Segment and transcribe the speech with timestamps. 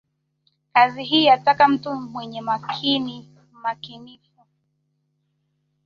[0.73, 4.43] Kazi hii yataka mtu mwenye makini/mmakinifu